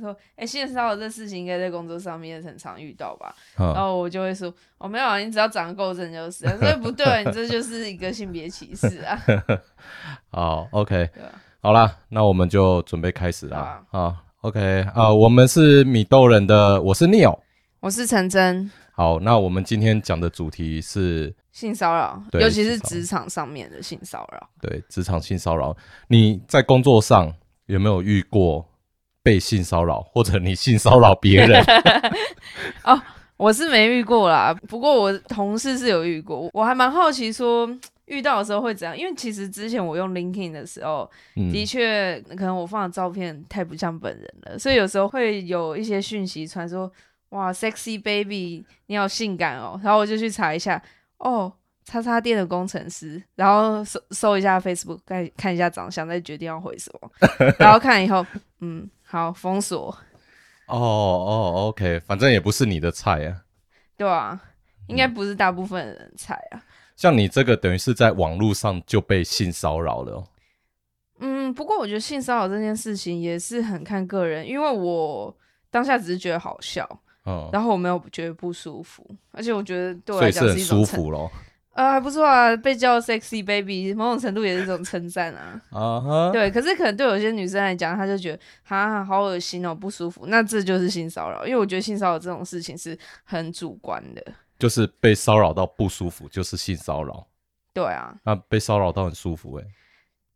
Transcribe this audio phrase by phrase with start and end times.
[0.00, 3.34] 说，哎、欸，性骚扰这事情应该在工作上面很常遇到吧？
[3.58, 6.46] 嗯、然后我就会说，哦，没有啊，你只要长得够正就是。
[6.58, 9.18] 所以不对，你这就是一个性别歧视啊。
[10.30, 11.08] 好，OK，
[11.60, 13.84] 好啦，那我们就准备开始啦。
[13.90, 14.16] 好啊，好
[14.48, 17.38] ，OK 啊，我们是米豆人的，我是 Neil，
[17.80, 18.70] 我是陈真。
[18.92, 24.48] 好，那我们今天讲的主题是性骚扰，尤其是职场上面的性骚扰。
[24.60, 25.76] 对，职场性骚扰，
[26.08, 27.34] 你在工作上
[27.66, 28.64] 有没有遇过
[29.24, 31.64] 被性骚扰，或者你性骚扰别人？
[32.84, 33.02] 哦，
[33.36, 37.68] 我是没遇过啦，不过我同事是有遇过，我还蛮好奇说
[38.04, 46.92] 遇到的时候会怎样，因为其实之前我用 LinkedIn 的时候，嗯、的确可能我放的照片太不像本人了，所以有时候会有一些讯息传说。
[47.30, 49.80] 哇，sexy baby，你好性感哦！
[49.82, 50.80] 然后我就去查一下，
[51.18, 51.52] 哦，
[51.84, 57.10] 叉叉店的工程师，然后搜搜一下 Facebook，看看一下长相，再决定要回什么。
[57.58, 58.24] 然后看以后，
[58.60, 59.96] 嗯，好，封锁。
[60.66, 63.44] 哦哦，OK，反正也不是你的菜啊。
[63.96, 64.42] 对啊，
[64.88, 66.60] 应该不是大部分人的菜啊。
[66.96, 70.26] 像你这个，等于是在网络上就被性骚扰了哦。
[71.20, 75.32] 嗯，不过我觉得性骚扰这件事情也是很看个人，因为我
[75.70, 76.84] 当下只是觉得好笑。
[77.24, 81.30] 嗯，然后我没有觉得不舒服，而且我觉得对我来讲是一种很舒服咯。
[81.74, 85.60] 呃，还不错啊，被叫 sexy baby，某种程度也是一种称赞啊。
[85.70, 90.26] 啊哈，对，可是可能对有些女生来讲，她就觉得啊好恶心哦，不舒服。
[90.28, 94.24] 那这就是性骚扰，因为我觉得性骚扰这种事情是很主观的，
[94.58, 97.26] 就是被骚扰到不舒服就是性骚扰。
[97.72, 99.68] 对啊，那被骚扰到很舒服哎、欸，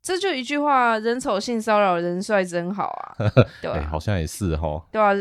[0.03, 3.31] 这就一句话，人丑性骚扰，人帅真好啊。
[3.63, 4.85] 对啊、欸，好像也是哈。
[4.91, 5.15] 对啊。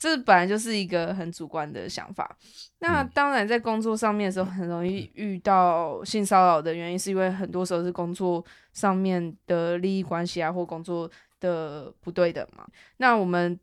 [0.00, 2.34] 这本来就是一个很主观的想法。
[2.78, 12.64] 那当然，在工作上面的时候，很容易遇到性骚扰的原因，是因为很多时候是工作上面的利益关系啊，或工作的不对等嘛。
[12.96, 13.60] 那我们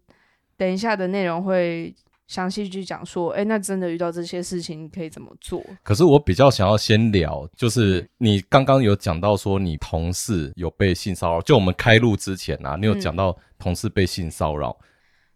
[0.55, 1.91] 等一下的内容会
[2.27, 5.65] 详细去讲说，哎，那真的遇到这些事情，你可以怎么做？
[5.81, 14.69] 可是我比较想要先聊，就是你刚刚有讲到说你同事有被性骚扰，就我们开录之前啊，你有讲到同事被性骚扰。
[14.69, 14.85] 嗯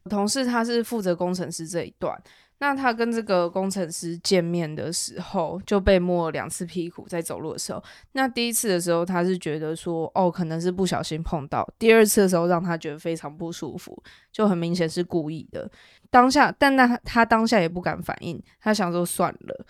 [0.10, 2.20] 同事他是负责工程师这一段，
[2.60, 7.84] 那他跟这个工程师见面的时候就被摸了两次屁股，在走路的时候。
[8.12, 14.02] 那第一次的时候他是觉得说，哦，可能是不小心碰到；第二次的时候让他觉得非常不舒服，
[14.32, 15.70] 就很明显是故意的。
[16.10, 19.66] 当下，但那他当下也不敢反应，他想说算了。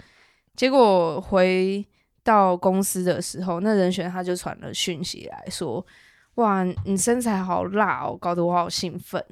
[0.55, 1.85] 结果回
[2.23, 5.85] 到公司的时候，那人选他就传了讯息来说，
[6.35, 9.23] 哇，你身材好辣哦，搞得我好兴奋。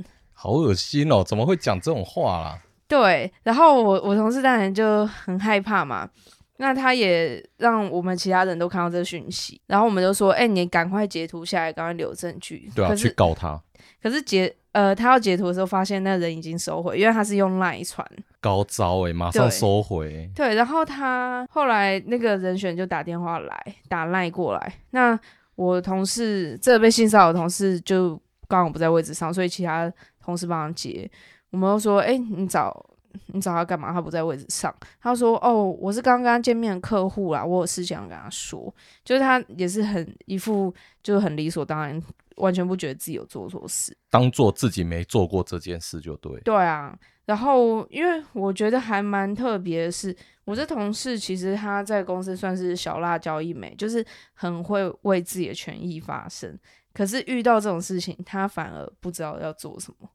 [0.41, 1.21] 好恶心哦！
[1.21, 2.57] 怎么会讲这种话啦？
[2.87, 6.09] 对，然后我我同事当然就很害怕嘛。
[6.55, 13.61] 那他也让我们其他人都看到这个讯息，然后我们就说：“哎、欸，你赶快截图下来，赶快留证据。”对啊，去告他。
[14.01, 18.09] 可是截呃，他要截图的时候，发现那人已经收回，因为他是用 LINE 传。
[18.39, 20.31] 高招哎、欸，马上收回。
[20.33, 24.73] 对，然后他后来那个人选就打电话来，打 LINE 过来。
[24.91, 25.19] 那
[25.55, 28.17] 我同事这个被性骚扰的同事就
[28.47, 29.91] 刚好不在位置上，所以其他。
[30.29, 31.09] 同事帮他接，
[31.49, 32.85] 我们又说：“哎、欸，你找
[33.33, 33.91] 你找他干嘛？
[33.91, 38.73] 他不在位置上。”他说：“哦，我是刚刚见面的客户啦，我有事想跟他说。”
[39.03, 42.01] 就是他也是很一副就是很理所当然，
[42.37, 46.39] 完全不觉得自己有做错事，当做自己没做过这件事就对。
[46.41, 50.15] 对啊，然后因为我觉得还蛮特别的是，
[50.45, 56.57] 我这同事其实他在公司算是小辣椒一枚，就是很会为自己的权益发声。
[56.93, 60.09] 可是遇到这种事情，他反而不知道要做什么。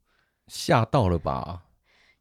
[0.47, 1.62] 吓到了吧？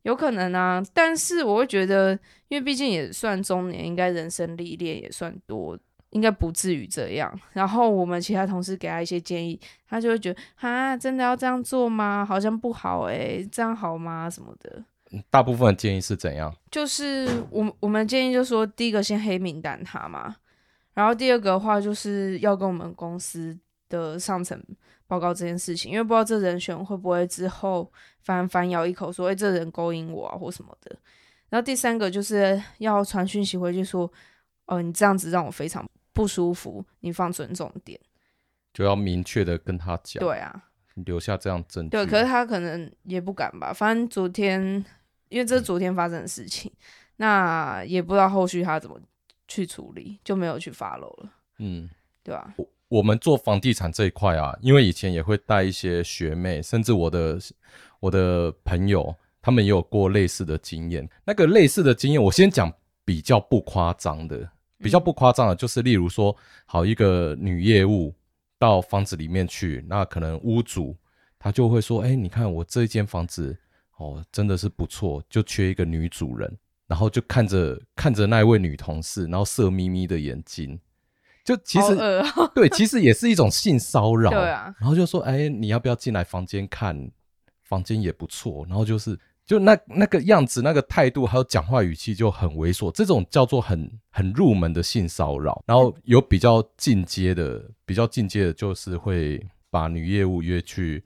[0.04, 2.12] 有可能啊，但是我会觉得，
[2.50, 5.80] 因为毕竟也算中年，应该人生历练也算多，
[6.10, 7.40] 应该不至于这样。
[7.54, 9.58] 然后我们其他同事给他一些建议，
[9.88, 12.26] 他就会觉得啊，真的要这样做吗？
[12.26, 14.30] 好像不好诶，这样好吗？
[14.30, 14.84] 什么的。
[15.30, 16.54] 大部分的建议是怎样？
[16.70, 20.36] 就是我我们建议就是说，第一个先黑名单他嘛，
[20.96, 23.58] 然后第二个的话就是要跟我们公司
[23.98, 24.62] 的上层
[25.08, 30.98] 报告这件事情，因为不知道这人选会不会之后反反咬一口说，哎、欸，这人勾引我啊，或什么的。
[31.50, 34.06] 然后第三个就是要传讯息回去说，
[34.66, 38.00] 哦、呃，你这样子让我非常不舒服，你放尊重点，
[38.74, 40.20] 就要明确的跟他讲。
[40.20, 40.64] 对啊，
[40.96, 41.90] 留下这样证据。
[41.92, 44.84] 对，可是他可能也不敢吧，反正昨天
[45.30, 46.82] 因为这是昨天发生的事情，嗯、
[47.18, 49.00] 那也不知道后续他怎么
[49.48, 51.30] 去处理，就没有去 follow 了。
[51.60, 51.88] 嗯，
[52.24, 52.54] 对吧、啊？
[52.58, 52.68] 我
[53.02, 57.40] 们做房地产这一块啊，因为以前也会带一些学妹，甚至我的
[58.00, 61.10] 我的朋友，他们也有过类似的经验。
[61.26, 62.72] 那个类似的经验，我先讲
[63.04, 64.48] 比较不夸张的，
[64.78, 66.36] 比较不夸张的，就是例如说，
[66.66, 68.14] 好一个女业务
[68.60, 70.96] 到房子里面去，那可能屋主
[71.40, 73.58] 他就会说：“哎、欸，你看我这一间房子
[73.98, 80.80] 哦，真的是不错，就缺一个女主人。”然后就看着看着那一位女同事，然后色眯眯的眼睛，
[81.44, 84.30] 就其实、哦、 对，其实也是一种性骚扰。
[84.30, 87.12] 对啊，然后就说：“哎、欸，你要不要进来房间看？
[87.64, 92.92] 房间也不错。”然后就是就那那个样子、那个态度，还有讲话语气就很猥琐。
[92.92, 95.62] 这种叫做很很入门的性骚扰。
[95.66, 101.04] 然后有比较进阶的，比较进阶的就是会把女业务约去。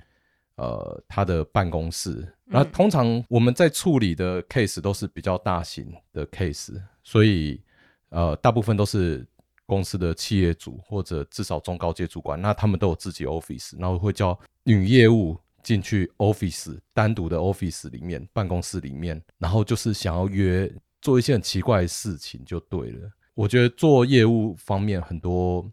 [0.57, 6.73] 呃，他的办公室，然后通常我们在处理的 case 都是比较大型的 case，
[7.03, 7.61] 所以
[8.09, 9.23] 呃，大部分都是
[9.67, 20.71] 公司的企业主或者至少中高阶主管，那他们都有自己 office，然后会叫女业务进去 office 单独的 office 里面办公室里面，然后就是想要约
[21.01, 23.11] 做一些很奇怪的事情就对了。
[23.35, 25.69] 我觉得做业务方面很多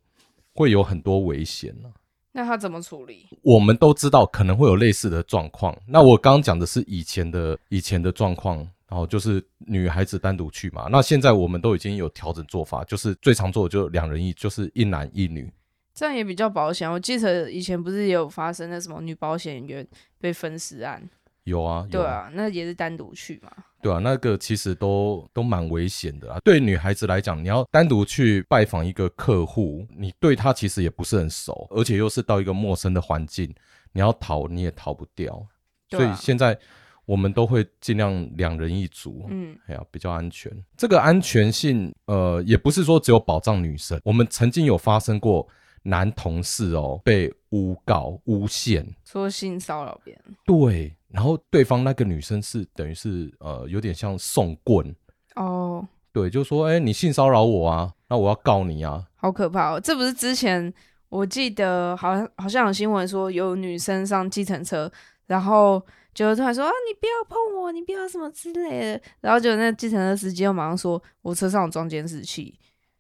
[0.55, 1.89] 会有很多危险呢。
[2.37, 3.27] 那他怎么处理？
[3.43, 5.73] 我们都知道可能会有类似的状况。
[5.87, 10.87] 那我刚刚讲的是以前的以前的状况，然后就是女孩子单独去嘛。
[10.89, 15.53] 那现在我们都已经有调整做法，就是最常做的就两人一，就是一男一女，
[15.93, 16.89] 这样也比较保险。
[16.89, 19.85] 我记得以前不是也有发生那什么女保险员
[20.21, 21.03] 被分尸案？
[21.43, 23.51] 有啊，对啊，那也是单独去嘛。
[23.83, 26.39] 对啊，那个其实都都蛮危险的啊。
[26.45, 33.53] 对女孩子来讲，你要单独去拜访一个客户，你对他其实也不是很熟，而且又是到一个陌生的环境，
[33.93, 35.35] 你要逃你也逃不掉。
[35.35, 36.57] 啊、所以现在
[37.07, 40.51] 我们都会尽量两人一组，嗯，哎呀，比较安全。
[40.77, 44.01] 这个安全性，呃，也不是说只有保障女生。
[44.05, 45.47] 我们曾经有发生过
[45.83, 50.97] 男同事哦被诬告诬陷，说性骚扰别人，对。
[51.09, 54.93] 然后对方那个女生是等于是呃有点像送棍
[55.37, 55.85] 哦，oh.
[56.13, 59.81] 对，就说哎，你性骚扰我啊，那我要告你啊，好可怕哦！
[59.81, 60.75] 这不是之前
[61.09, 64.91] 我记得好像好像有新闻说有女生上计程车，
[65.27, 72.59] 然后就突然说啊，你不要碰我，你不要什么之类的，然后就那计程车司机又马上说，我车上有装监视器，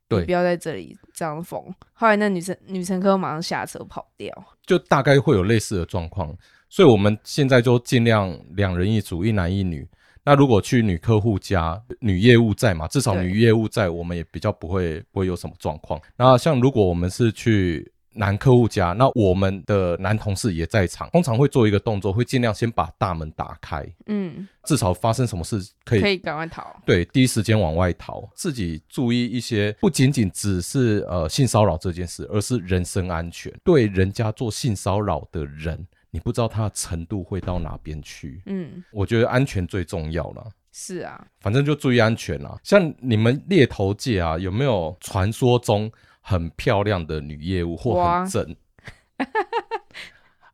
[0.08, 1.62] 对，不要在这里这样疯。
[1.92, 4.32] 后来那女生女乘客马上下车跑掉，
[4.66, 6.36] 就大概会有类似的状况。
[6.68, 9.88] 所以我们现在就尽量两人一组，一男一女。
[10.24, 16.00] 那如果去女客户家，女业务在嘛，至少女业务在，我们也比较不会不会有什么状况。
[16.16, 35.86] 那像如果我们是去男客户家，那我们的男同事也在场，通常会做一个动作，会尽量先把大门打开，嗯，至少发生什么事可以可以赶快逃，对，第一时间往外逃，自己注意一些，不仅仅只是呃性骚扰这件事，而是人身安全，对人家做性骚扰的人。
[36.10, 40.46] 你不知道他的程度会到哪边去，嗯，我觉得安全最重要了。
[40.70, 42.56] 是啊，反正就注意安全啦。
[42.62, 45.90] 像你们猎头界啊，有没有传说中
[46.26, 48.56] 很漂亮的女业务或很正？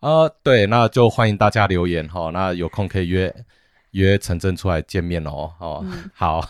[0.01, 2.31] 啊 对，那就欢迎大家留言哈。
[2.33, 3.33] 那有空可以约
[3.93, 5.53] 约陈真出来见面哦。
[5.61, 6.45] 哦，嗯好，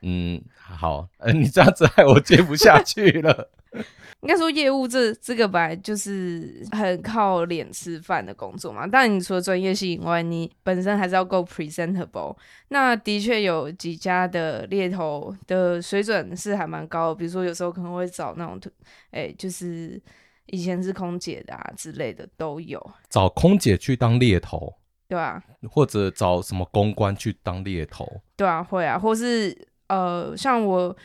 [0.00, 3.50] 嗯，好，呃，你这样子害我接不下去了。
[4.22, 8.86] 应该说，业务这这个本来就是很靠脸吃饭的工作嘛。
[8.86, 12.36] 当然，你除了专业性以外，你本身还是要够 presentable。
[12.68, 18.70] 那的确有几家的猎头的水准是还蛮高的，比如说有时候可能会找那种，
[19.10, 20.00] 哎、欸，就是
[20.46, 22.78] 以前是空姐的啊之类的都有。
[23.08, 24.72] 找空姐去当猎头，
[25.08, 30.96] 对啊，或者找什么公关去当猎头，对啊，会啊，或是呃，像我。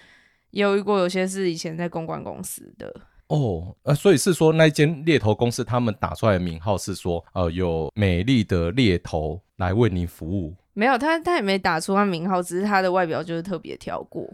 [0.51, 2.93] 也有遇过，有些是以前在公关公司的
[3.27, 10.55] 哦，呃，所以是说那间猎头公司他们打出来的名号是说，呃，有美丽的猎头来为您服务。
[10.73, 14.25] 没有，他他也没打出他名号，只是他的外表就是特别挑过。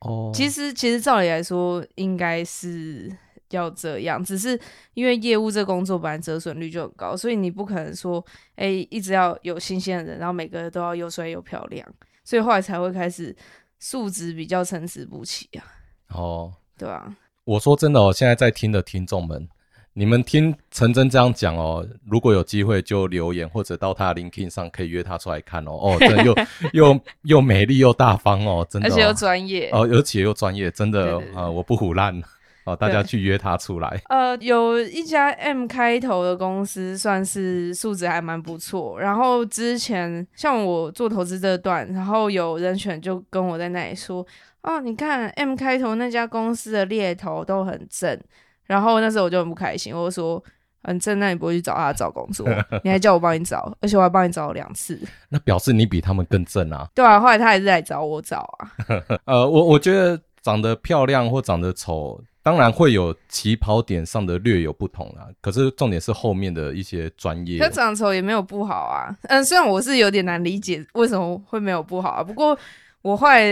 [0.00, 3.14] 哦，其实其实照理来说应该是
[3.50, 4.58] 要这样，只是
[4.94, 8.24] 因为业务这工作本来折损率就很高，所以你不可能说，
[8.56, 11.86] 哎，一直要有新鲜的人，然后每个人都要又帅又漂亮，
[12.24, 13.36] 所以后来才会开始。
[13.82, 15.66] 素质比较参差不齐啊。
[16.14, 17.12] 哦，对啊。
[17.42, 19.48] 我说真的哦，现在在听的听众们，
[19.92, 25.72] 你们听陈真这样讲哦，如果有机会就留言或者到他的 LinkedIn 上可以约他出来看哦。
[25.72, 26.36] 哦， 真的又
[26.72, 32.22] 又又美丽又大方哦，真的、哦，而且又专业哦，而且又专业，真的啊、呃，我不胡烂。
[32.64, 34.00] 哦，大家去约他出来。
[34.08, 39.00] 呃，有一家 M 开头的公司，算是素质还蛮不错。
[39.00, 44.24] 然后之前像我做投资这段，然后有人选就跟我在那里说
[44.62, 48.18] ：“哦，你看 M 开头那家公司的猎头都很正。”
[48.64, 50.42] 然后那时候我就很不开心，我就说
[50.84, 52.48] ：“很正，那你不会去找他找工作？
[52.84, 56.88] 你还叫我帮你找，而且我还帮你找了两次。”那表示你比他们更正啊？
[56.94, 58.72] 对啊，后来他还是来找我找啊。
[59.26, 62.22] 呃，我我觉得长得漂亮或长得丑。
[62.42, 67.60] 当然会有起跑点上的略有不同啦，可是重点是后面的一些专业。
[67.60, 72.58] 可长得丑也没有不好啊，嗯，虽然我是有点难理解为什么会没有不好啊，不过
[73.02, 73.48] 我后来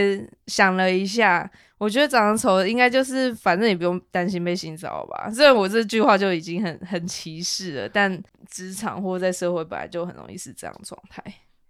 [0.48, 5.30] 想了一下，我觉得长得丑应该就是反正也不用担心被性骚扰吧。
[5.30, 11.22] 虽然我这句话就已经很很歧视了，但职场或者在社会本来就很容易是这样状态。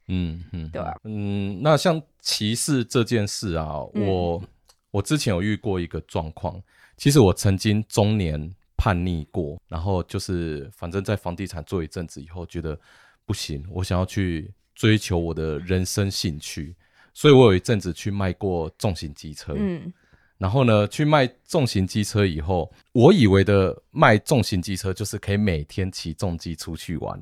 [0.09, 0.95] 嗯嗯，对吧？
[1.05, 4.43] 嗯，那像歧视这件事啊，嗯、我
[4.91, 6.59] 我之前有遇过一个状况。
[7.01, 12.79] 其实我曾经中年叛逆过，然后就是反正在房地产做一阵子以后，觉得
[13.25, 16.77] 不行，我想要去追求我的人生兴趣，
[17.15, 19.55] 所以我有一阵子去卖过重型机车。
[19.57, 19.91] 嗯，
[20.37, 27.19] 然后呢，去卖重型机车以后，我以为的卖重型机车就是可以每天骑重机出去玩。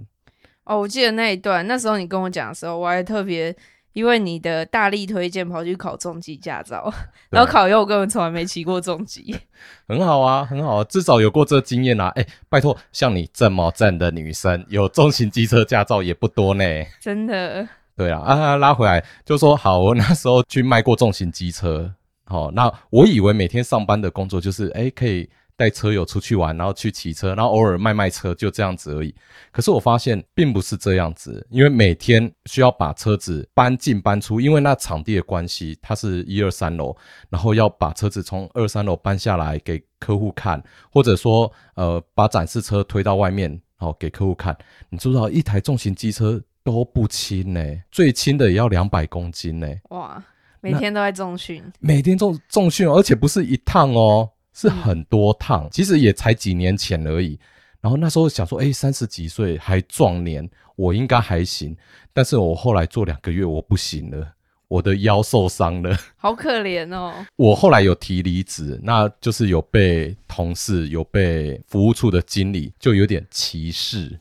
[0.64, 3.54] 哦，我记得那一段，那时候你跟我讲的时候，我还特别。
[3.99, 6.88] 因为你的大力推荐，跑去考重机驾照，
[7.31, 9.35] 然后考以后我根本从来没骑过重机，
[9.88, 12.07] 很好啊，很好啊，至少有过这经验啊。
[12.14, 16.64] 哎、欸，拜托，像你这么正的女生，有重型机车驾照也不多呢。
[17.00, 17.67] 真的。
[17.97, 21.93] 对啊，啊，拉回来就说好，我那时候去卖过重型机车，
[22.26, 25.28] 好，那我以为每天上班的工作就是，哎、欸，可以。
[25.59, 29.12] 带车友出去玩，然后去骑车，然后偶尔卖卖车，就这样子而已。
[29.50, 36.97] 可是我发现并不是这样子，因为每天需要把车子搬进搬出，因为那场地的关系，它是一二三楼，
[37.29, 40.62] 然后要把车子从二三楼搬下来给客户看，
[40.93, 44.57] 或者说呃把展示车推到外面，然后给客户看。
[44.91, 47.83] 你知不知道一台重型机车都不轻呢、欸？
[47.91, 49.81] 最轻的也要两百公斤呢、欸。
[49.88, 50.23] 哇，
[50.61, 54.31] 每天都在重训，每天重重训，而且不是一趟哦。
[54.61, 57.38] 是很多趟，其实也才几年前而已。
[57.81, 61.77] 然后那时候想说，哎，三十几岁还壮年，我应该还行。
[62.12, 64.35] 但是我后来做两个月，我不行了，
[64.67, 67.15] 我的腰受伤了， 好可怜哦。
[67.37, 74.19] 我后来有提离职，那就是有被同事、有被服务处的经理就有点歧视。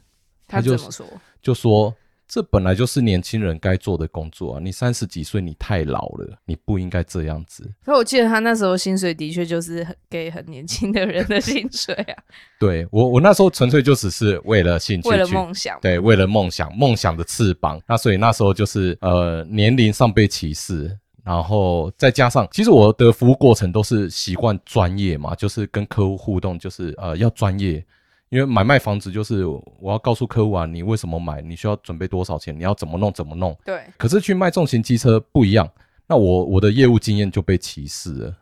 [0.48, 1.08] 他就怎么说？
[1.42, 1.92] 就说。
[2.28, 4.60] 这本来就是年轻人该做的工作啊！
[4.62, 7.72] 你三十几岁，你太老了，你不应该这样子。
[7.86, 12.16] 可我记得他那时候薪水的确就是很给很年轻的人的薪水啊。
[12.60, 15.80] 对我，我那时候纯粹就只是为了兴趣，为了梦想。
[15.82, 17.82] 对，为了梦想，梦想的翅膀。
[17.88, 27.82] 那所以那时候就是呃年龄上被歧视，然后再加上，其实我的服务过程都是习惯专业嘛，就是跟客户互动，就是呃要专业。
[28.30, 33.58] 因为买卖房子就是我要告诉客户啊，你为什么买，你需要准备多少钱，你要怎么弄怎么弄。
[33.64, 33.84] 对。
[33.98, 35.70] 可是去卖重型机车不一样，
[36.08, 38.38] 那我我的业务经验就被歧视了。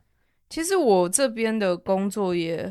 [0.50, 2.64] 其实我这边的工作也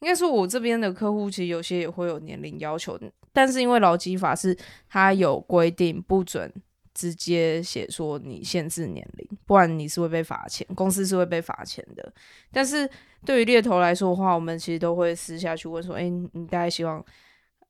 [0.00, 2.98] 应该说，我这边的客户其实有些也会有年龄要求，
[3.32, 4.56] 但是因为劳基法是
[4.88, 6.52] 它有规定不准。
[6.96, 12.12] 直接写说你限制年龄，不然你是会被罚钱，公司是会被罚钱的。
[12.52, 12.88] 但是
[13.24, 17.04] 对于猎头来说的话，我们其实都会私下去问说，哎、欸，你大概希望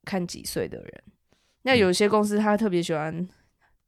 [0.04, 1.02] 看几岁的人？
[1.62, 3.26] 那有些公司他特别喜欢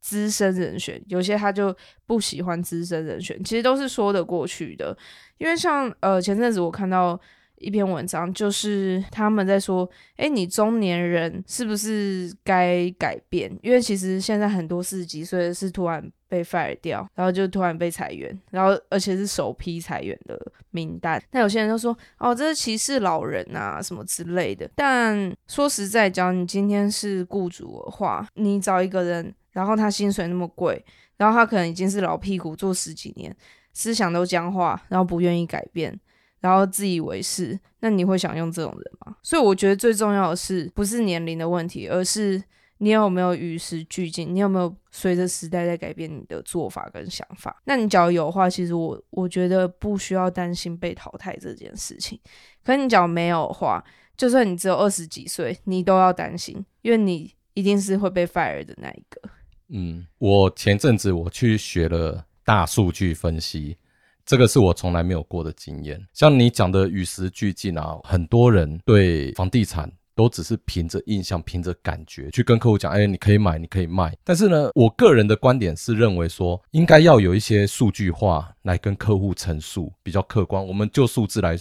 [0.00, 4.96] 资深人选，有些他就不喜欢资深人选，其实都是说得过去的。
[5.38, 7.20] 因为像呃前阵子我看到。
[7.58, 13.50] 一篇文章就是他们在说，哎，你中年人是不是该改变？
[13.62, 21.22] 因为其实现在很多四十几岁的是突然被 fire 掉，然后就突然被裁员，然后而且是首批裁员的名单。
[21.30, 24.68] 那有些人就说，哦，这是歧视老人啊，什么之类的。
[24.74, 30.84] 但说实在讲，你今天是雇主的话，你找一个人，然后他薪水那么贵，
[31.16, 33.34] 然后他可能已经是老屁股做十几年，
[33.72, 35.98] 思想都僵化，然后不愿意改变。
[36.40, 39.16] 然后自以为是，那你会想用这种人吗？
[39.22, 42.42] 所以我觉得最重要的是不是年龄的问题，而是
[42.78, 47.60] 你有没有与时俱进，你有没有随着时代在改变你的做法跟想法。
[47.64, 52.20] 那你只要有的话，其实我我觉得不需要担心被淘汰这件事情。
[52.62, 53.82] 可你只要没有的话，
[54.16, 59.22] 就算你只有二十几岁，你都要担心，因为你一定是会被 fire 的那一个。
[59.68, 63.78] 嗯，我前阵子我去学了大数据分析。
[64.26, 66.04] 这个是我从来没有过的经验。
[66.12, 74.12] 像你讲的与时俱进啊，很多人对房地产都只是凭着印象、凭着感觉去跟客户讲，哎，你可以买，你可以卖。
[74.24, 80.66] 但是呢，我个人的观点是认为说，应该要有一些数据化来跟客户陈述，比较客观。
[80.66, 81.56] 我们就数字来。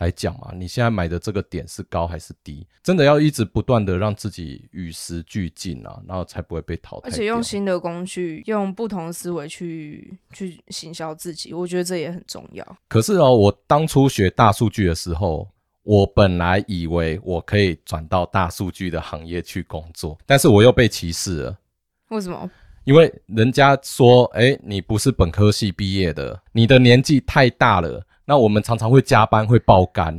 [0.00, 2.66] 来讲嘛，你现在买的这个点是高还是低？
[2.82, 7.08] 真的要一直不断的让自己与时俱进啊，然后才不会被淘汰。
[7.08, 12.66] 而且用新的工具，用不同的思维去去行销自己，我觉得这也很重要。
[12.88, 15.46] 可是哦，我当初学大数据的时候，
[15.82, 21.58] 我本来以为我可以转到大数据的行业去工作，但是我又被歧视了。
[22.08, 22.50] 为什么？
[22.84, 28.02] 因为人家说，哎，你不是本科系毕业的，你的年纪太大了。
[28.30, 30.14] 那我们常常会加班，会爆肝，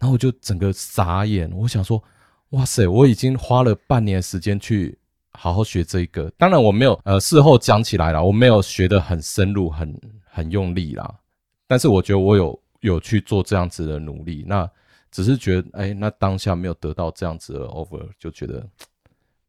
[0.00, 2.02] 然后我就整个傻眼，我想说，
[2.50, 4.98] 哇塞，我已经花了半年时间去
[5.30, 11.08] 好好学这个，当然我没有，呃，事后讲起来了，我没有学得很深入，很很用力啦，
[11.68, 14.68] 但是我觉得我有有去做这样子的努力，那
[15.12, 18.66] 只是觉得，哎，那当下没有得到这样子的 offer，就觉得。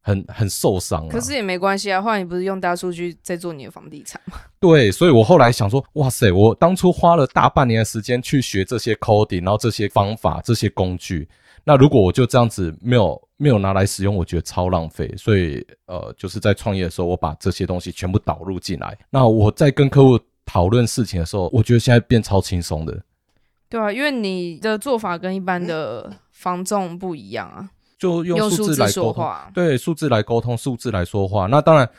[0.07, 2.01] 很很受伤，可是也没关系啊。
[2.01, 4.37] 后来你不是用大数据在做你的房地产吗？
[4.57, 11.27] 对，所以我后来想说，哇塞，我当初花了大半年的时间去学这些 coding，然后这些方法、这些工具，
[11.65, 15.13] 那如果我就这样子没有没有拿来使用，我觉得超浪费。
[15.17, 18.97] 所以呃，就是在创业的时候，我把这些东西全部导入进来。
[19.09, 23.03] 那我在跟客户讨论事情的时候，我觉得现在变超轻松的。
[23.67, 27.69] 对啊，因为你的做法跟一般的房仲不一样啊。
[27.97, 31.47] 就用数字来沟通，对，数字来沟通，数字来说话。
[31.47, 31.89] 那当然，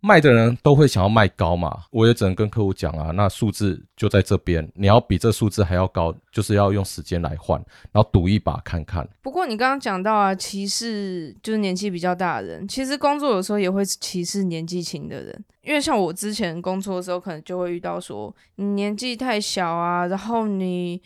[0.00, 1.82] 卖的人都会想要卖高嘛。
[1.90, 7.58] 我也只能跟客户讲啊，那数字就在这边，你要比这数字还要高，就是要用时间来换，
[7.90, 9.04] 然后赌一把看看。
[9.20, 21.02] 不过你刚刚讲到啊，歧视就是年纪比较大的人，其实工作有时候也会歧视年纪轻的人，因为像我之前工作的时候，可能就会遇到说你年纪太小啊，然后你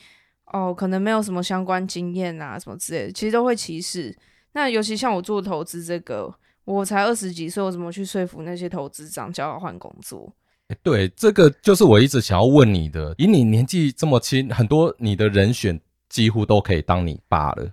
[0.53, 4.15] 哦可能没有什么相关经验啊，什么之类的，其实都会歧视。
[4.53, 6.33] 那尤其像我做投资这个，
[6.65, 10.33] 我才二十几岁，我怎么去说服那些投资长叫我换工作？
[10.69, 13.15] 欸，对，这个就是我一直想要问你的。
[13.19, 17.71] 以你年纪这么轻，很多你的人选几乎都可以当你爸了，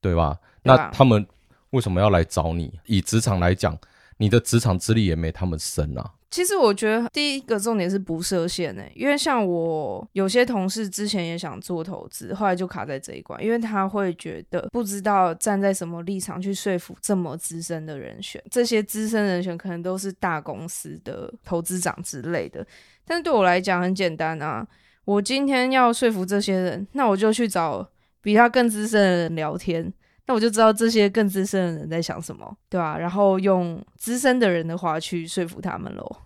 [0.00, 0.38] 对吧？
[0.62, 0.84] 对吧？
[0.84, 1.26] 那他们
[1.70, 2.78] 为什么要来找你？
[2.86, 3.76] 以职场来讲，
[4.18, 6.10] 你的职场资历也没他们深啊。
[6.36, 22.66] 其实我觉得第一个重点是不设限诶，因为像我有些同事之前也想做投资，后来就卡在这一关，因为他会觉得不知道站在什么立场去说服这么资深的人选，这些资深人选可能都是大公司的投资长之类的。
[23.06, 24.68] 但是对我来讲很简单啊，
[25.06, 27.88] 我今天要说服这些人，那我就去找
[28.20, 29.90] 比他更资深的人聊天，
[30.26, 32.98] 那我就知道这些更资深的人在想什么，对吧？
[32.98, 36.16] 然后用资深的人的话去说服他们喽。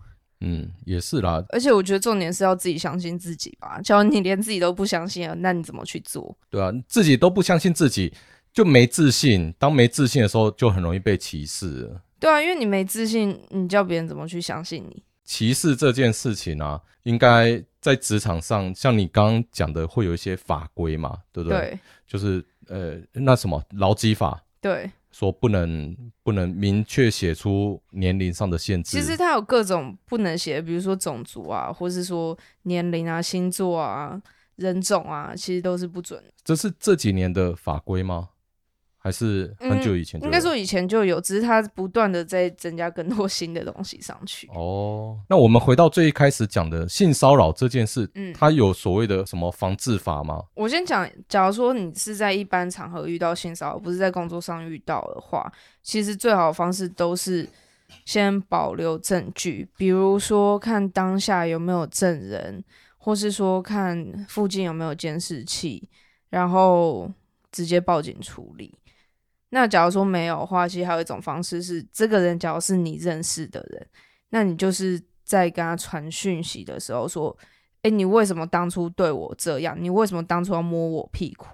[0.40, 1.44] 嗯，也是啦。
[1.50, 3.80] 而且我觉得重点是要自己相信自己吧。
[3.82, 6.36] 假如你连自己都不相信了，那你怎么去做？
[6.48, 8.12] 对啊，自己都不相信自己，
[8.52, 9.54] 就没自信。
[9.58, 11.94] 当没自信的时候，就很容易被歧视。
[12.18, 15.02] 对啊，因为你没自信，你叫别人怎么去相信你？
[15.24, 21.58] 歧视这件事情啊，应该在职场上，像你刚刚讲的，会有一些法规嘛，对不对？
[21.58, 21.78] 对。
[22.06, 24.42] 就是呃，那什么劳基法。
[24.60, 24.90] 对。
[25.20, 28.96] 说不能不能明确写出年龄上的限制。
[28.96, 34.18] 其实它有各种不能写，比如说种族啊，或是说年龄啊、星座啊、
[34.56, 36.24] 人种啊，其实都是不准。
[36.42, 38.30] 这是这几年的法规吗？
[39.02, 44.46] 还是很久以前应该说以前就有，只是它不断的在增加更多新的东西上去。
[44.54, 50.44] 哦，那我们回到最一开始讲的性骚扰这件事，嗯，它有所谓的什么防治法吗？
[50.54, 55.50] 我先讲，假如说你是在一般场合遇到性骚扰，不是在工作上遇到的话，
[55.82, 57.48] 其实最好的方式都是
[58.04, 62.62] 先保留证据，比如说看当下有没有证人，
[62.98, 65.88] 或是说看附近有没有监视器，
[66.28, 67.10] 然后
[67.50, 68.74] 直接报警处理。
[69.50, 73.86] 那假如说没有的话，其实还有一种方式是，这个人假如是你认识的人，
[74.30, 77.36] 那你就是在跟他传讯息的时候说
[77.82, 79.76] ：“诶，你为什么当初对我这样？
[79.78, 81.46] 你为什么当初要摸我屁股？”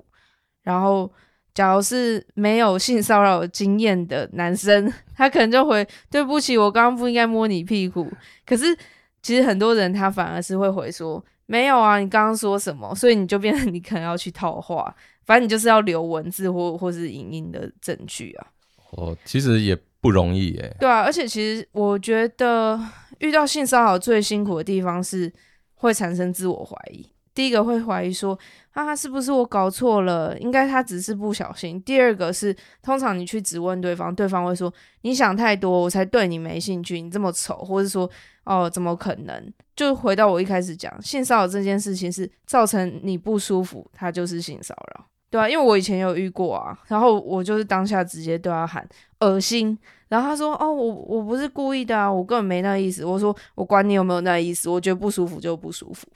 [0.62, 1.11] 然后，
[1.54, 8.12] 假如是没有性骚扰经验的男生， 他可能就回：“对不起，我刚刚不应该摸你屁股。”
[8.44, 8.76] 可是，
[9.22, 14.94] 其实很多人他反而是会回说：“没有啊，你刚刚说什么？”所以你就变成你可能要去套话。
[15.26, 18.46] 反正你就是要留文字或或是影音的证据啊。
[18.92, 20.76] 哦，其实也不容易耶。
[20.80, 22.80] 对啊，而且其实我觉得
[23.18, 25.30] 遇到性骚扰最辛苦的地方是
[25.74, 27.04] 会产生自我怀疑。
[27.34, 28.38] 第一个会怀疑说
[28.70, 30.38] 啊，是不是我搞错了？
[30.38, 31.78] 应该他只是不小心。
[31.82, 36.98] 第二个是，通常你去质问对方，对方会说你想太多，我才对你没兴趣。
[36.98, 38.08] 你这么丑，或者说
[38.44, 39.52] 哦，怎么可能？
[39.74, 45.04] 就回到我一开始讲，性骚扰这件事情是造成你不舒服，它就是性骚扰。
[45.37, 48.88] 对啊，因为我以前有遇过啊，然后我就是当下直接对他喊
[49.20, 56.07] 恶心，然后他说：“哦，我我不是故意的啊，我根本没那意思。”我说：“我管你有没有那意思，我觉得不舒服就不舒服。”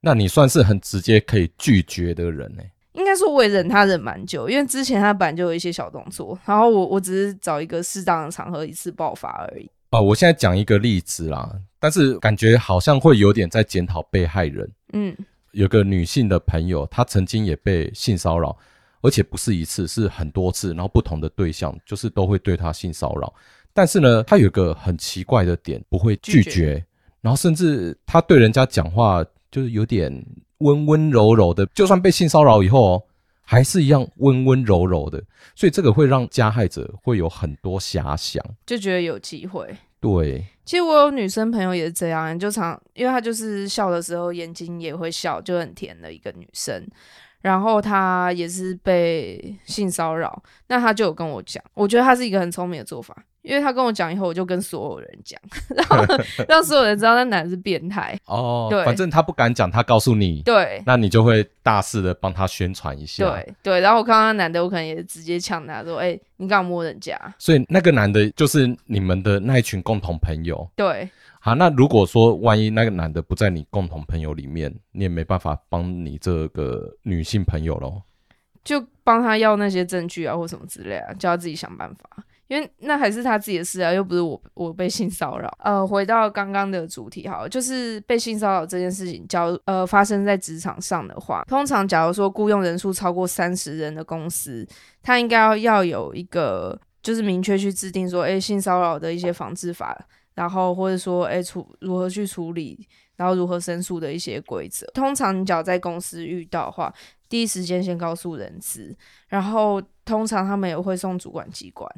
[0.00, 2.62] 那你算是很直接可以拒绝的人呢？
[2.94, 9.70] 应该说我也忍他忍蛮久，因为之前他本来就有一些小动作，然后我我只是找一个适当的场合一次爆发而已。
[9.90, 14.72] 哦，我现在讲一个例子啦，但是感觉好像会有点在检讨被害人。
[14.94, 15.14] 嗯。
[15.52, 18.56] 有个女性的朋友，她曾经也被性骚扰，
[19.02, 23.32] 而且不是一次，是很多次，然后不同的对象就是都会对她性骚扰。
[23.72, 26.84] 但是呢，她有一个很奇怪的点，不会拒绝，拒绝，
[27.20, 30.12] 然后甚至她对人家讲话就是有点
[30.58, 33.02] 温温柔柔的，就算被性骚扰以后，哦
[33.42, 35.20] 还是一样温温柔柔的，
[35.56, 39.76] 所以这个会让加害者会有很多遐想，就觉得有机会。
[40.00, 46.86] 对，其实我有女生朋友也是这样，就常因为她就是笑的时候眼睛也会笑，就很甜的一个女生。
[47.42, 53.16] 然后她也是被性骚扰，那她就有跟我讲，我觉得她是一个很聪明的做法。
[53.42, 55.40] 因为他跟我讲以后，我就跟所有人讲，
[55.74, 56.04] 然后
[56.46, 58.18] 让所有人知道那男的是变态。
[58.26, 63.24] 哦，对，反正他不敢讲，他告诉你，对，那你就会大肆的帮他宣传一下。
[63.24, 70.68] 对对，然后我看到那男的，我可能也直接呛他说：“哎、欸，你干嘛摸人家？”所以那个男的就是你们的那一群共同朋友。
[70.76, 71.08] 对，
[71.40, 78.02] 好，那如果说万一那个男的不在你共同朋友里面，你也没办法帮你这个女性朋友喽，
[78.62, 82.22] 就帮他要那些证据啊，或什么之类啊，叫他自己想办法。
[82.50, 85.48] 因为那还是他自己的事啊，又不是我我被性骚扰。
[85.60, 94.66] 呃，回到刚刚的主题好，就是被性骚扰这件事情，假如呃发生在职场上的话，通常假如说雇佣人数超过三十人的公司，
[95.00, 99.96] 他应该要要有一个就是明确去制定说，诶，性骚扰的一些防治法，
[100.34, 102.84] 然后或者说，诶，处如何去处理，
[103.14, 104.84] 然后如何申诉的一些规则。
[104.92, 106.92] 通常你只要在公司遇到的话，
[107.28, 108.92] 第一时间先告诉人资，
[109.28, 111.88] 然后通常他们也会送主管机关。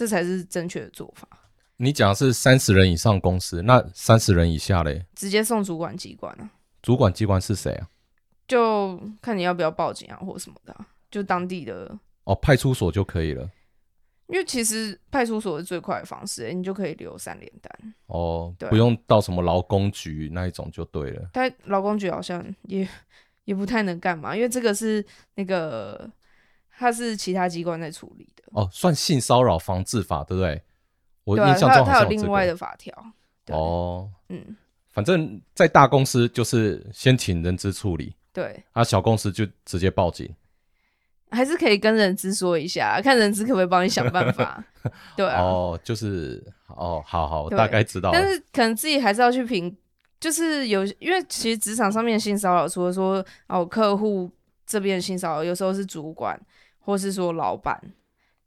[0.00, 1.28] 这才是正确的做法。
[1.76, 5.04] 你讲的是三十人以上公司，那三十人以下嘞？
[5.14, 6.50] 直接送主管机关啊。
[6.80, 7.86] 主管机关是谁啊？
[8.48, 11.94] 就看你要不要报警啊，或什么的啊，就当地的。
[12.24, 13.46] 哦，派出所就可以了。
[14.28, 17.94] 因为其实派出所是最快的方式，欸，你就可以留三联单。
[18.06, 21.28] 哦，不用到什么劳工局那一种就对了。
[21.30, 22.88] 但劳工局好像也
[23.44, 26.10] 也不太能干嘛，因为这个是那个。
[26.80, 30.62] 他是其他机关在处理的哦，算性骚扰防治法对不对？
[31.24, 32.94] 我印象中他有另外的法条。
[33.48, 34.56] 哦，嗯，
[34.88, 40.34] 反正在大公司就是先请人资处理，对，啊，小公司就直接报警，
[41.30, 44.64] 还是可以跟人资说一下，看人资可不可以帮你想办法。
[45.18, 49.76] 对啊，哦，就是哦，好好，大概知道，但是可能自己还是要去评，
[50.18, 54.30] 就是有，因为其实职场上面性骚扰，除了说哦客户
[54.64, 56.40] 这边性骚扰，有时候是主管。
[56.90, 57.80] 或是说老板，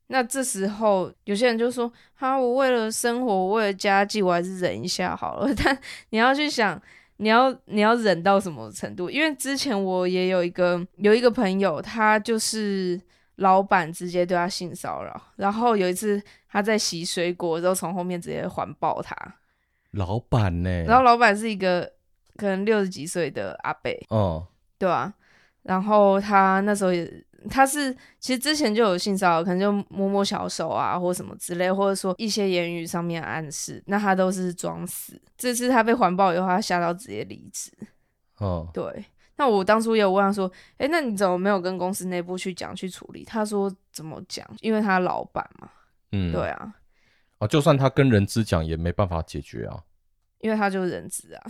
[0.08, 5.48] 那这时候有些人就说：“哈，我为了生活，我为了家计，我还是忍一下好了。
[5.64, 5.80] ”但
[6.10, 6.80] 你要去想，
[7.18, 9.10] 你要你要忍到什么程度？
[9.10, 13.00] 因为之前我也有一个有一个朋友，他就是
[13.38, 19.16] 老板直接对他性骚扰，然后有一次他在洗水果，然后从后面直接环抱他。
[19.92, 20.84] 老板呢？
[20.84, 21.90] 然后老板是一个
[22.36, 24.46] 可能六十几岁的阿伯，哦，
[24.78, 25.14] 对啊，
[25.62, 27.10] 然后他那时候也。
[27.50, 35.22] 他是其实之前就有性骚扰，可能就摸摸小手啊，或什么之类，或者说一些言语上面暗示，那他都是装死。
[35.38, 37.72] 这次他被环抱以后，他吓到直接离职。
[38.38, 39.06] 哦，对。
[39.36, 44.48] 那我当初也有问他说：“哎，那你怎么没有跟公司内部去讲去处理？”他说：“怎么讲？
[44.62, 45.68] 因为他老板嘛。”
[46.14, 46.76] 嗯，对啊。
[47.40, 49.82] 哦，就算他跟人资讲，也没办法解决啊。
[50.44, 51.42] 因为他就是人质啊。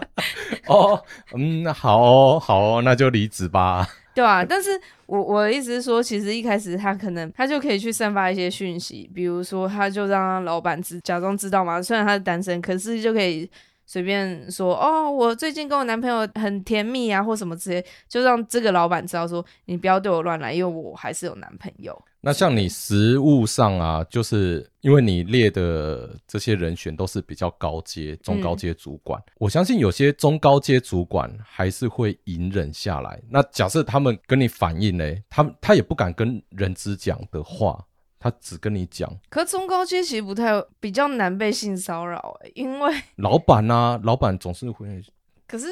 [0.66, 1.00] 哦，
[1.36, 3.86] 嗯，好哦，好哦，那就离职吧。
[4.12, 4.70] 对啊，但是
[5.06, 13.48] 我我的意思是说，其实一开始他可能他就可以去散发一些讯息，比如说他就让老板知假装知道嘛，虽然他是单身，可是就可以
[13.90, 22.00] 随便说哦，我最近跟我男朋友很甜蜜啊，或什么之类，就让这个老板知道说你不要对我乱来，因为我还是有男朋友。
[22.20, 33.20] 那像你实务上啊，就是因为你列的这些人选都是比较高阶、中高阶主管，嗯，我相信有些中高阶主管还是会隐忍下来。
[33.28, 37.84] 那假设他们跟你反映呢，他他也不敢跟人资讲的话，
[38.20, 39.10] 他只跟你讲。
[39.30, 45.02] 可中高阶其实不太比较难被性骚扰，欸，因为 老板啊，老板总是会。
[45.48, 45.66] 可是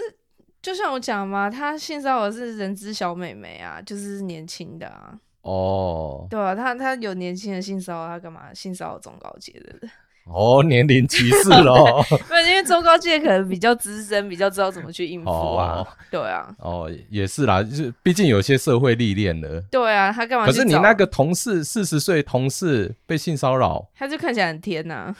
[0.60, 5.16] 就像我讲嘛，他性骚扰是人之小美眉啊，就是年轻的啊。
[5.42, 9.90] 哦，对啊，他他有年轻人性骚扰，他干嘛性骚扰中高阶的人？
[10.30, 12.02] 哦，年龄歧视 咯。
[12.08, 15.78] 不是因为中高阶可能比较资深，比较知道怎么去应付啊。
[15.78, 16.54] 哦、对啊。
[16.58, 19.60] 哦，也是啦，就是毕竟有些社会历练了。
[19.70, 20.46] 对啊，他干嘛？
[20.46, 25.16] 可是你那个同事四十岁同事被性骚扰，他就看起来很甜呐、啊。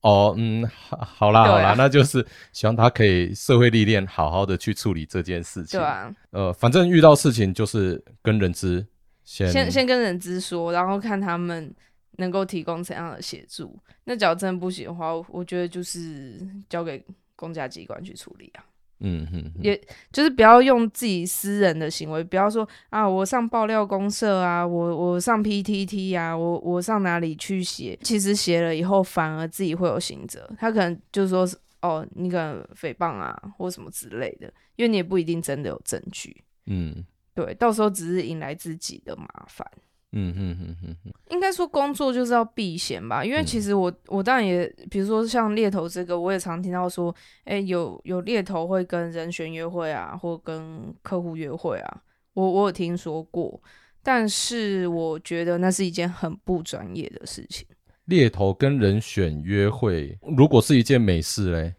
[0.00, 5.78] 哦，嗯，好啦、啊、好啦，那就是希望他可以社会历练，好好的去处理这件事情。
[5.78, 6.10] 对啊。
[6.30, 8.86] 呃，反正遇到事情就是跟人资。
[9.24, 11.70] 先先，先跟人资说，然后看他们
[12.18, 13.76] 能够提供怎样的协助。
[14.04, 17.04] 那假如真的不行的话，我觉得就是交给
[17.34, 18.64] 公家机关去处理啊。
[19.00, 19.80] 嗯哼，也
[20.12, 27.96] 就是不要用自己私人的行为，不要说啊，我上爆料公社啊，我我上 PTT 啊，我我上哪里去写？
[28.02, 30.50] 其实写了以后，反而自己会有刑责。
[30.58, 36.42] 他可能就是说是哦，你可能诽谤啊，或什么之类的，因为你也不一定真的有证据。
[36.66, 37.04] 嗯。
[37.34, 39.64] 对，到时候只是引来自己的麻烦。
[40.12, 53.60] 嗯嗯嗯嗯嗯，应该说工作就是要避嫌吧，因为其实我、嗯、我当然也，比如说像猎头这个，我也常听到说，哎、欸，有有猎头会跟人选约会啊，或跟客户约会啊，我我有听说过，
[54.02, 57.66] 但是我觉得那是一件很不专业的事情。
[58.06, 61.74] 猎头跟人选约会，如果是一件美事嘞，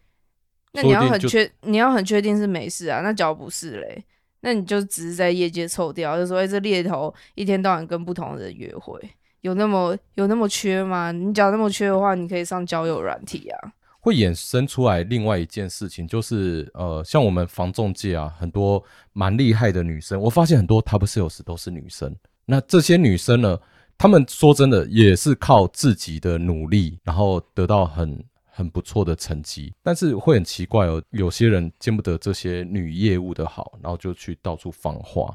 [0.73, 4.05] 那你要很确，你要很确定是美事啊，那假如不是嘞？
[4.41, 8.97] 那你就只是在业界臭掉，就说哎、这猎头一天到晚跟不同的人约会，
[9.41, 11.11] 有那么有那么缺吗？
[11.11, 13.73] 你讲那么缺的话，你可以上交友软体啊。
[13.99, 22.15] 会衍生出来另外一件事情，就是呃，像我们防重界啊，很多蛮厉害的女生，我发现很多 top sales 都是女生。
[22.45, 23.59] 那这些女生呢，
[23.97, 28.23] 她们说真的也是靠自己的努力，然后得到很。
[28.59, 31.01] 很不错的成绩，但是会很奇怪哦。
[31.11, 35.33] 有些人见不得这些女业务的好，然后就去到处放话，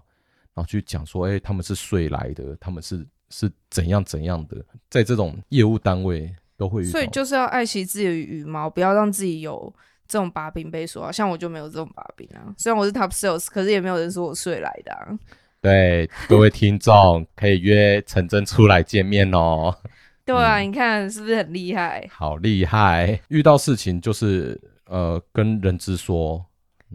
[0.53, 9.75] 然后去讲说：“哎、欸，他们是睡来的，他们是是怎样怎样的。”在这种业务单位都会，所以就是要爱惜自己的羽毛，不要让自己有
[10.07, 11.11] 这种把柄被说啊。
[11.11, 12.55] 像我就没有这种把柄啊。
[12.59, 15.19] 虽然我是 top sales，可是也没有人说我睡来的啊。
[15.63, 19.75] 对，各位听众可以约陈真出来见面哦。
[20.25, 22.09] 对啊，嗯、你看是不是很厉害？
[22.11, 23.21] 好厉害！
[23.29, 26.45] 遇到事情就是呃跟人资说，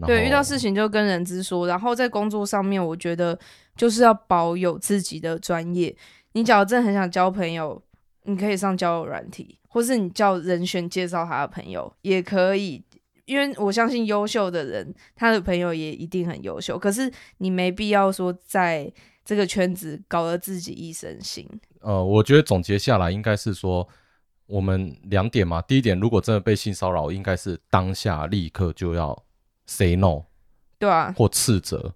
[0.06, 1.66] 对，遇到事情就跟人资说。
[1.66, 3.38] 然后在工作上面，我觉得
[3.76, 5.94] 就是要保有自己的专业。
[6.32, 7.80] 你假如真的很想交朋友，
[8.24, 12.84] 你可以上交友软体，或是你叫人选介绍他的朋友也可以。
[13.26, 16.76] 因为我相信优秀的人，他的朋友也一定很优秀。
[16.76, 18.92] 可是你没必要说在
[19.24, 21.46] 这个圈子搞得自己一身腥。
[21.80, 23.86] 呃，我觉得总结下来应该是说，
[24.46, 25.62] 我们两点嘛。
[25.62, 29.16] 第一点，如果真的被性骚扰，应该是当下立刻就要
[29.66, 30.22] say no，
[30.78, 31.92] 对啊，或斥责，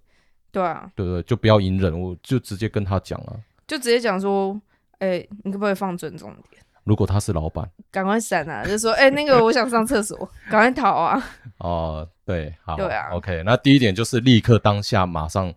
[0.51, 4.59] 对啊，对对，就不要隐忍，我就直接跟他讲啊，就直接讲说，
[5.01, 6.63] 哎、欸，你可不可以放尊重点？
[6.85, 8.65] 如果他是老板，赶快闪啊！
[8.65, 10.17] 就说，哎、欸，那个我想上厕所，
[10.51, 11.23] 赶快逃啊！
[11.59, 13.43] 哦，对，好，对啊，OK。
[13.45, 15.53] 那第一点就是立刻当下马上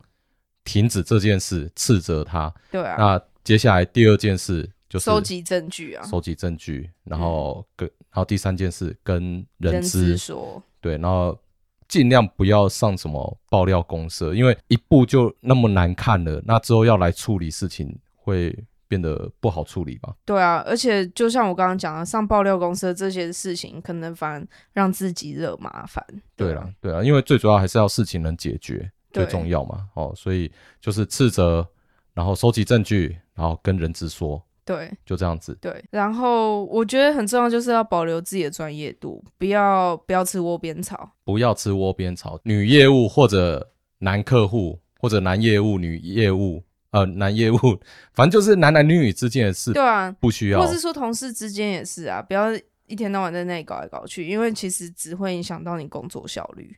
[0.64, 3.22] 停止这件事，斥责他，对啊，那。
[3.48, 11.40] 接下来第二件事就是收集证据啊，收集证据，然后跟、嗯、然后第三件事跟人资说，对，然后
[11.88, 18.54] 尽量不要上什么爆料公社，因为一步就那么难看了，那之后要来处理事情会
[18.86, 20.14] 变得不好处理吧？
[20.26, 26.06] 对啊，而且就像我刚刚讲的，上爆料公社这些事情，可能反而让自己惹麻烦。
[26.36, 29.88] 对啊，对啊，因为最主要还是要事情能解决最重要嘛。
[29.94, 31.66] 哦，所以就是斥责，
[32.14, 33.18] 然后收集证据。
[33.38, 35.56] 然后跟人资说，对，就这样子。
[35.62, 42.40] 对，然后我觉得很重要，就是要保留自己的专业度，不要不要吃窝边草，不要吃窝边草。
[42.44, 47.58] 女业务或者男客户，或者男业务、女业务，呃，男业务，
[48.12, 49.72] 反正就是男男女女之间的事。
[49.72, 50.60] 对啊，不需要。
[50.60, 52.48] 或是说同事之间也是啊，不要
[52.88, 56.76] 一天到晚在那里搞来搞去，因为其实只会影响到你工作效率。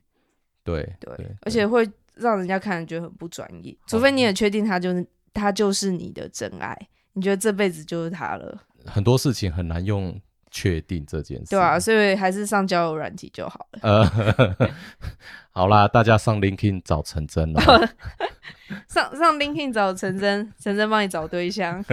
[0.66, 5.08] 对对，对，而且会让人家看着觉得很不专业，除非你也确定他就是。
[5.34, 6.78] 他就是你的真爱，
[7.14, 8.58] 你觉得这辈子就是他了。
[8.86, 10.20] 很多事情很难用
[10.52, 13.80] 确定这件事，对啊，所以还是上交友软体就好了。
[13.82, 14.70] 呃，
[15.52, 17.62] 好啦，大家上 LinkedIn 找陈真了。
[18.88, 21.84] 上上 LinkedIn 找陈真，陈真帮你找对象。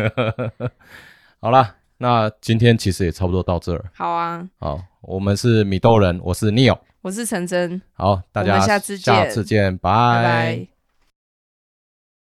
[1.41, 3.85] 好啦，那今天其实也差不多到这儿。
[3.95, 7.81] 好啊，好，我们是米豆人，我是 Neil，我是陈真。
[7.95, 10.76] 好，大家下次见，下次见，拜拜。